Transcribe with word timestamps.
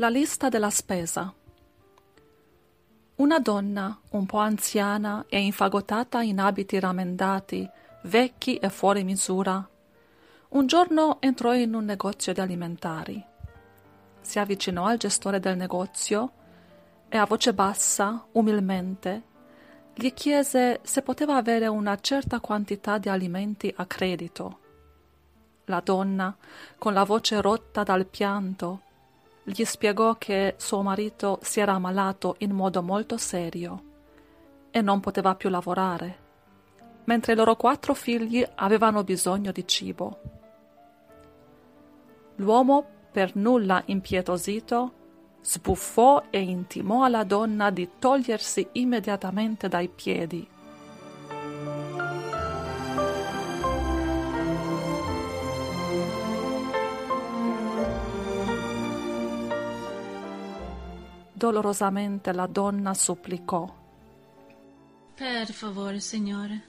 La 0.00 0.08
lista 0.08 0.48
della 0.48 0.70
spesa. 0.70 1.30
Una 3.16 3.38
donna, 3.38 4.00
un 4.12 4.24
po' 4.24 4.38
anziana 4.38 5.26
e 5.28 5.38
infagottata 5.40 6.22
in 6.22 6.38
abiti 6.38 6.80
rammendati, 6.80 7.68
vecchi 8.04 8.56
e 8.56 8.70
fuori 8.70 9.04
misura, 9.04 9.68
un 10.48 10.66
giorno 10.66 11.18
entrò 11.20 11.52
in 11.52 11.74
un 11.74 11.84
negozio 11.84 12.32
di 12.32 12.40
alimentari. 12.40 13.22
Si 14.22 14.38
avvicinò 14.38 14.86
al 14.86 14.96
gestore 14.96 15.38
del 15.38 15.58
negozio 15.58 16.32
e 17.10 17.18
a 17.18 17.26
voce 17.26 17.52
bassa, 17.52 18.24
umilmente, 18.32 19.22
gli 19.92 20.14
chiese 20.14 20.80
se 20.82 21.02
poteva 21.02 21.36
avere 21.36 21.66
una 21.66 21.98
certa 22.00 22.40
quantità 22.40 22.96
di 22.96 23.10
alimenti 23.10 23.70
a 23.76 23.84
credito. 23.84 24.60
La 25.66 25.82
donna, 25.84 26.34
con 26.78 26.94
la 26.94 27.04
voce 27.04 27.42
rotta 27.42 27.82
dal 27.82 28.06
pianto, 28.06 28.88
gli 29.42 29.64
spiegò 29.64 30.16
che 30.16 30.54
suo 30.58 30.82
marito 30.82 31.38
si 31.42 31.60
era 31.60 31.72
ammalato 31.72 32.36
in 32.38 32.52
modo 32.52 32.82
molto 32.82 33.16
serio 33.16 33.84
e 34.70 34.80
non 34.82 35.00
poteva 35.00 35.34
più 35.34 35.48
lavorare, 35.48 36.18
mentre 37.04 37.32
i 37.32 37.36
loro 37.36 37.56
quattro 37.56 37.94
figli 37.94 38.46
avevano 38.56 39.02
bisogno 39.02 39.50
di 39.50 39.66
cibo. 39.66 40.20
L'uomo, 42.36 42.86
per 43.10 43.34
nulla 43.34 43.82
impietosito, 43.86 44.92
sbuffò 45.40 46.24
e 46.30 46.40
intimò 46.40 47.04
alla 47.04 47.24
donna 47.24 47.70
di 47.70 47.88
togliersi 47.98 48.68
immediatamente 48.72 49.68
dai 49.68 49.88
piedi. 49.88 50.46
Dolorosamente 61.40 62.34
la 62.34 62.46
donna 62.46 62.92
supplicò. 62.92 63.66
Per 65.14 65.50
favore, 65.50 65.98
Signore, 65.98 66.64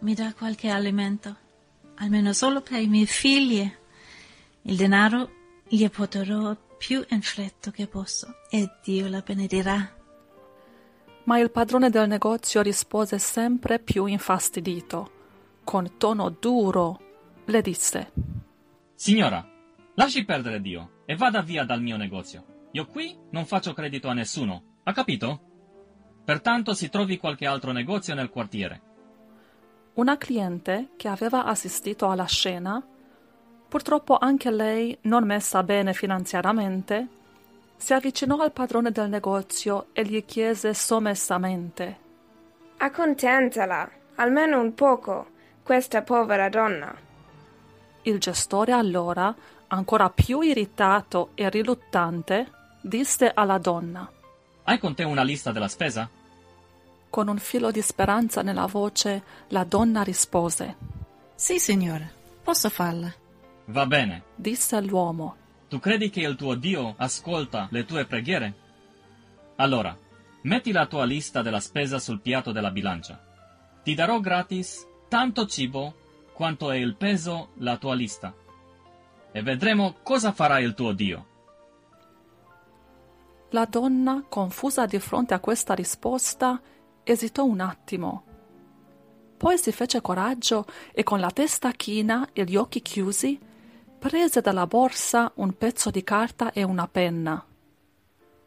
mi 0.00 0.12
dà 0.12 0.34
qualche 0.34 0.68
alimento, 0.68 1.34
almeno 1.94 2.34
solo 2.34 2.60
per 2.60 2.78
i 2.78 2.88
miei 2.88 3.06
figli. 3.06 3.66
Il 4.64 4.76
denaro 4.76 5.30
gli 5.66 5.88
porterò 5.88 6.54
più 6.76 7.02
in 7.08 7.22
fretta 7.22 7.70
che 7.70 7.86
posso 7.86 8.42
e 8.50 8.68
Dio 8.84 9.08
la 9.08 9.22
benedirà. 9.22 9.96
Ma 11.24 11.38
il 11.38 11.50
padrone 11.50 11.88
del 11.88 12.06
negozio 12.06 12.60
rispose 12.60 13.18
sempre 13.18 13.78
più 13.78 14.04
infastidito. 14.04 15.10
Con 15.64 15.96
tono 15.96 16.28
duro 16.28 17.00
le 17.46 17.62
disse: 17.62 18.12
Signora, 18.94 19.42
lasci 19.94 20.22
perdere 20.26 20.60
Dio 20.60 21.00
e 21.06 21.16
vada 21.16 21.40
via 21.40 21.64
dal 21.64 21.80
mio 21.80 21.96
negozio. 21.96 22.44
Io 22.74 22.86
qui 22.86 23.14
non 23.30 23.44
faccio 23.44 23.74
credito 23.74 24.08
a 24.08 24.14
nessuno, 24.14 24.78
ha 24.84 24.92
capito? 24.92 25.40
Pertanto 26.24 26.72
si 26.72 26.88
trovi 26.88 27.18
qualche 27.18 27.46
altro 27.46 27.70
negozio 27.72 28.14
nel 28.14 28.30
quartiere. 28.30 28.80
Una 29.94 30.16
cliente 30.16 30.92
che 30.96 31.08
aveva 31.08 31.44
assistito 31.44 32.08
alla 32.08 32.24
scena, 32.24 32.82
purtroppo 33.68 34.16
anche 34.16 34.50
lei 34.50 34.96
non 35.02 35.26
messa 35.26 35.62
bene 35.62 35.92
finanziariamente, 35.92 37.08
si 37.76 37.92
avvicinò 37.92 38.38
al 38.38 38.52
padrone 38.52 38.90
del 38.90 39.10
negozio 39.10 39.88
e 39.92 40.04
gli 40.06 40.24
chiese 40.24 40.72
sommessamente: 40.72 41.98
Accontentala, 42.78 43.90
almeno 44.14 44.60
un 44.60 44.72
poco, 44.72 45.26
questa 45.62 46.00
povera 46.00 46.48
donna. 46.48 46.94
Il 48.02 48.18
gestore 48.18 48.72
allora, 48.72 49.34
ancora 49.66 50.08
più 50.08 50.40
irritato 50.40 51.30
e 51.34 51.50
riluttante, 51.50 52.60
disse 52.82 53.30
alla 53.32 53.58
donna. 53.58 54.10
Hai 54.64 54.78
con 54.78 54.94
te 54.94 55.04
una 55.04 55.22
lista 55.22 55.52
della 55.52 55.68
spesa? 55.68 56.08
Con 57.08 57.28
un 57.28 57.38
filo 57.38 57.70
di 57.70 57.80
speranza 57.80 58.42
nella 58.42 58.66
voce, 58.66 59.22
la 59.48 59.64
donna 59.64 60.02
rispose. 60.02 60.76
Sì, 61.34 61.58
signore, 61.58 62.12
posso 62.42 62.68
farla. 62.68 63.12
Va 63.66 63.86
bene, 63.86 64.24
disse 64.34 64.80
l'uomo. 64.80 65.36
Tu 65.68 65.78
credi 65.78 66.10
che 66.10 66.20
il 66.20 66.36
tuo 66.36 66.54
Dio 66.54 66.94
ascolta 66.98 67.68
le 67.70 67.84
tue 67.84 68.04
preghiere? 68.04 68.54
Allora, 69.56 69.96
metti 70.42 70.72
la 70.72 70.86
tua 70.86 71.04
lista 71.04 71.42
della 71.42 71.60
spesa 71.60 71.98
sul 71.98 72.20
piatto 72.20 72.52
della 72.52 72.70
bilancia. 72.70 73.20
Ti 73.82 73.94
darò 73.94 74.20
gratis 74.20 74.86
tanto 75.08 75.46
cibo 75.46 75.94
quanto 76.32 76.70
è 76.70 76.76
il 76.76 76.96
peso 76.96 77.50
la 77.58 77.76
tua 77.76 77.94
lista. 77.94 78.34
E 79.32 79.42
vedremo 79.42 79.96
cosa 80.02 80.32
farà 80.32 80.58
il 80.58 80.74
tuo 80.74 80.92
Dio. 80.92 81.26
La 83.54 83.66
donna, 83.66 84.24
confusa 84.26 84.86
di 84.86 84.98
fronte 84.98 85.34
a 85.34 85.38
questa 85.38 85.74
risposta, 85.74 86.58
esitò 87.02 87.44
un 87.44 87.60
attimo. 87.60 88.24
Poi 89.36 89.58
si 89.58 89.72
fece 89.72 90.00
coraggio 90.00 90.64
e 90.90 91.02
con 91.02 91.20
la 91.20 91.30
testa 91.30 91.70
china 91.72 92.30
e 92.32 92.44
gli 92.44 92.56
occhi 92.56 92.80
chiusi 92.80 93.38
prese 93.98 94.40
dalla 94.40 94.66
borsa 94.66 95.30
un 95.34 95.52
pezzo 95.52 95.90
di 95.90 96.02
carta 96.02 96.50
e 96.52 96.62
una 96.62 96.88
penna. 96.88 97.44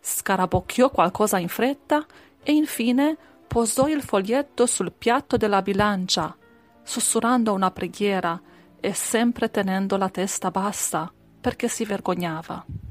Scarabocchiò 0.00 0.88
qualcosa 0.88 1.38
in 1.38 1.48
fretta 1.48 2.06
e 2.42 2.52
infine 2.52 3.14
posò 3.46 3.88
il 3.88 4.02
foglietto 4.02 4.64
sul 4.64 4.90
piatto 4.90 5.36
della 5.36 5.60
bilancia, 5.60 6.34
sussurrando 6.82 7.52
una 7.52 7.70
preghiera 7.70 8.40
e 8.80 8.94
sempre 8.94 9.50
tenendo 9.50 9.98
la 9.98 10.08
testa 10.08 10.50
bassa 10.50 11.12
perché 11.42 11.68
si 11.68 11.84
vergognava. 11.84 12.83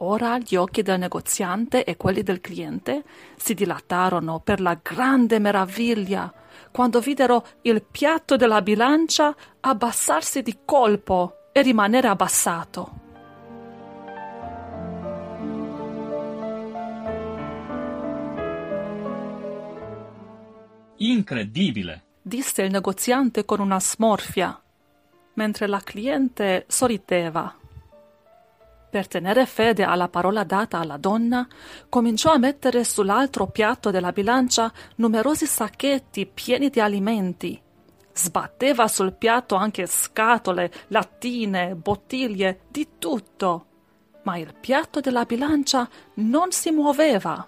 Ora 0.00 0.38
gli 0.38 0.54
occhi 0.54 0.82
del 0.82 0.98
negoziante 0.98 1.82
e 1.82 1.96
quelli 1.96 2.22
del 2.22 2.40
cliente 2.40 3.02
si 3.36 3.54
dilatarono 3.54 4.38
per 4.38 4.60
la 4.60 4.78
grande 4.80 5.40
meraviglia 5.40 6.32
quando 6.70 7.00
videro 7.00 7.44
il 7.62 7.82
piatto 7.82 8.36
della 8.36 8.62
bilancia 8.62 9.34
abbassarsi 9.60 10.42
di 10.42 10.58
colpo 10.64 11.48
e 11.50 11.62
rimanere 11.62 12.06
abbassato. 12.06 13.06
Incredibile! 20.98 22.04
disse 22.22 22.62
il 22.62 22.70
negoziante 22.70 23.44
con 23.44 23.58
una 23.58 23.80
smorfia, 23.80 24.60
mentre 25.34 25.66
la 25.66 25.80
cliente 25.80 26.66
sorrideva. 26.68 27.57
Per 28.90 29.06
tenere 29.06 29.44
fede 29.44 29.84
alla 29.84 30.08
parola 30.08 30.44
data 30.44 30.78
alla 30.78 30.96
donna, 30.96 31.46
cominciò 31.90 32.32
a 32.32 32.38
mettere 32.38 32.84
sull'altro 32.84 33.46
piatto 33.48 33.90
della 33.90 34.12
bilancia 34.12 34.72
numerosi 34.96 35.44
sacchetti 35.44 36.26
pieni 36.26 36.70
di 36.70 36.80
alimenti. 36.80 37.60
Sbatteva 38.14 38.88
sul 38.88 39.12
piatto 39.12 39.56
anche 39.56 39.86
scatole, 39.86 40.72
lattine, 40.88 41.74
bottiglie, 41.74 42.60
di 42.68 42.88
tutto. 42.98 43.66
Ma 44.22 44.38
il 44.38 44.54
piatto 44.58 45.00
della 45.00 45.24
bilancia 45.24 45.88
non 46.14 46.50
si 46.50 46.70
muoveva. 46.70 47.46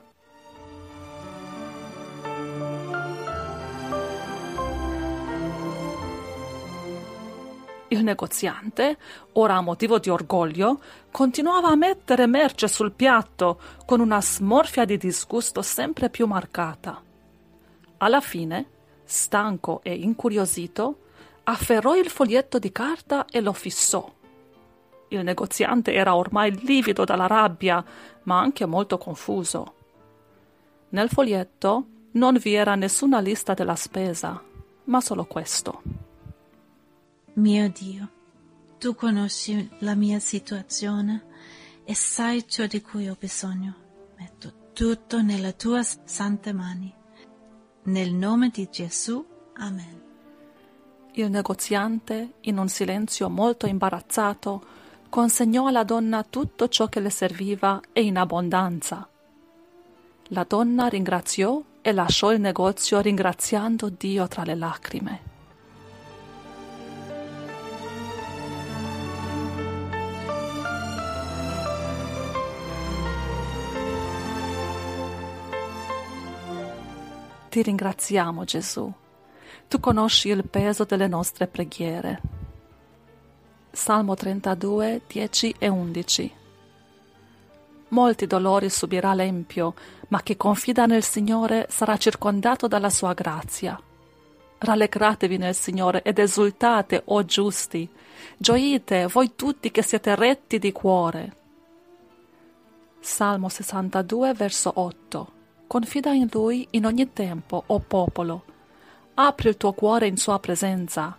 Il 7.93 8.05
negoziante, 8.05 8.97
ora 9.33 9.57
a 9.57 9.61
motivo 9.61 9.99
di 9.99 10.11
orgoglio, 10.11 10.81
continuava 11.11 11.71
a 11.71 11.75
mettere 11.75 12.27
merce 12.27 12.69
sul 12.69 12.93
piatto 12.93 13.61
con 13.85 13.99
una 13.99 14.23
smorfia 14.23 14.85
di 14.85 14.97
disgusto 14.97 15.61
sempre 15.61 16.09
più 16.09 16.29
marcata. 16.29 17.03
Alla 17.97 18.21
fine, 18.21 18.67
stanco 19.03 19.81
e 19.83 19.93
incuriosito, 19.93 20.99
afferrò 21.43 21.97
il 21.97 22.09
foglietto 22.09 22.61
di 22.61 22.71
carta 22.71 23.25
e 23.27 23.41
lo 23.41 23.53
fissò. 23.53 24.09
Il 25.09 25.25
negoziante 25.25 25.93
era 25.93 26.15
ormai 26.15 26.57
livido 26.65 27.05
dalla 27.05 27.27
rabbia, 27.27 27.85
ma 28.23 28.39
anche 28.39 28.67
molto 28.67 28.99
confuso. 28.99 29.75
Nel 30.91 31.09
foglietto 31.09 31.87
non 32.13 32.37
vi 32.37 32.55
era 32.55 32.77
nessuna 32.77 33.19
lista 33.19 33.53
della 33.53 33.75
spesa, 33.75 34.41
ma 34.85 35.01
solo 35.01 35.25
questo. 35.25 36.10
Mio 37.41 37.71
Dio, 37.71 38.07
tu 38.79 38.95
conosci 38.95 39.67
la 39.79 39.95
mia 39.95 40.19
situazione 40.19 41.25
e 41.85 41.95
sai 41.95 42.47
ciò 42.47 42.67
di 42.67 42.83
cui 42.83 43.09
ho 43.09 43.17
bisogno. 43.19 43.75
Metto 44.19 44.69
tutto 44.75 45.23
nelle 45.23 45.57
tue 45.57 45.83
sante 46.05 46.53
mani. 46.53 46.93
Nel 47.85 48.13
nome 48.13 48.51
di 48.51 48.69
Gesù. 48.71 49.25
Amen. 49.55 50.03
Il 51.13 51.31
negoziante, 51.31 52.35
in 52.41 52.59
un 52.59 52.69
silenzio 52.69 53.31
molto 53.31 53.67
imbarazzato, 53.67 54.63
consegnò 55.09 55.67
alla 55.67 55.85
donna 55.85 56.23
tutto 56.23 56.69
ciò 56.69 56.89
che 56.89 57.01
le 57.01 57.11
serviva 57.11 57.81
e 57.95 58.03
in 58.03 58.19
abbondanza. 58.19 59.09
La 60.25 60.45
donna 60.47 60.89
ringraziò 60.89 61.63
e 61.81 61.93
lasciò 61.93 62.33
il 62.33 62.41
negozio 62.41 63.01
ringraziando 63.01 63.89
Dio 63.89 64.29
tra 64.29 64.43
le 64.43 64.55
lacrime. 64.55 65.30
Ti 77.51 77.63
ringraziamo, 77.63 78.45
Gesù. 78.45 78.93
Tu 79.67 79.81
conosci 79.81 80.29
il 80.29 80.49
peso 80.49 80.85
delle 80.85 81.09
nostre 81.09 81.49
preghiere. 81.49 82.21
Salmo 83.73 84.15
32, 84.15 85.03
10 85.09 85.57
e 85.59 85.67
11 85.67 86.33
Molti 87.89 88.29
dolori 88.29 88.71
subirà 88.71 89.15
l'empio, 89.15 89.75
ma 90.11 90.23
chi 90.23 90.37
confida 90.37 90.87
nel 90.87 91.03
Signore 91.03 91.67
sarà 91.69 91.97
circondato 91.97 92.69
dalla 92.69 92.89
sua 92.89 93.15
grazia. 93.15 93.81
Rallegratevi 94.59 95.37
nel 95.37 95.57
Signore 95.57 96.03
ed 96.03 96.21
esultate, 96.21 97.03
o 97.07 97.25
giusti. 97.25 97.89
Gioite, 98.37 99.09
voi 99.09 99.35
tutti 99.35 99.73
che 99.73 99.83
siete 99.83 100.15
retti 100.15 100.61
di 100.61 100.71
cuore. 100.71 101.37
Salmo 103.01 103.49
62, 103.49 104.35
verso 104.35 104.71
8. 104.73 105.39
Confida 105.71 106.11
in 106.11 106.27
Lui 106.33 106.67
in 106.71 106.85
ogni 106.85 107.13
tempo, 107.13 107.63
o 107.65 107.79
popolo. 107.79 108.43
Apri 109.15 109.51
il 109.51 109.57
tuo 109.57 109.73
cuore 109.73 110.09
in 110.09 110.17
Sua 110.17 110.41
presenza. 110.41 111.17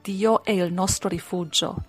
Dio 0.00 0.44
è 0.44 0.52
il 0.52 0.72
nostro 0.72 1.08
rifugio. 1.08 1.82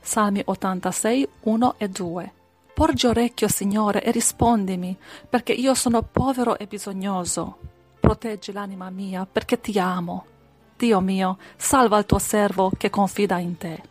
Salmi 0.00 0.40
86, 0.44 1.28
1 1.40 1.74
e 1.78 1.88
2. 1.88 2.32
Porgi 2.74 3.06
orecchio, 3.06 3.48
Signore, 3.48 4.04
e 4.04 4.12
rispondimi, 4.12 4.96
perché 5.28 5.52
io 5.52 5.74
sono 5.74 6.00
povero 6.02 6.56
e 6.56 6.68
bisognoso. 6.68 7.58
Proteggi 7.98 8.52
l'anima 8.52 8.88
mia, 8.88 9.26
perché 9.26 9.60
ti 9.60 9.76
amo. 9.80 10.26
Dio 10.76 11.00
mio, 11.00 11.38
salva 11.56 11.98
il 11.98 12.06
tuo 12.06 12.20
servo 12.20 12.70
che 12.78 12.88
confida 12.88 13.36
in 13.38 13.56
te. 13.56 13.82